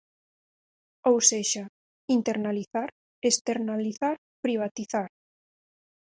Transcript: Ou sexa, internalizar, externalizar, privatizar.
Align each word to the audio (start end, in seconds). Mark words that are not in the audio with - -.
Ou 1.09 1.15
sexa, 1.29 1.63
internalizar, 2.17 2.89
externalizar, 3.29 4.15
privatizar. 4.45 5.07